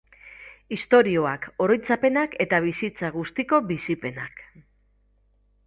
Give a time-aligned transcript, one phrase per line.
[0.77, 4.45] Istorioak, oroitzapenak eta bizitza guztiko bizipenak.